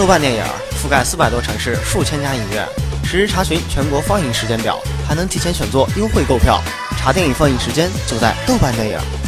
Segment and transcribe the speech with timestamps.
[0.00, 0.42] 豆瓣电影
[0.82, 2.66] 覆盖四百多城市数千家影院
[3.04, 6.58] 实时查询全国放映时间表还能提前选座优惠购票。
[6.96, 9.19] 查电影放映时间就在豆瓣电影。